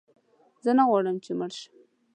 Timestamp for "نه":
0.77-0.83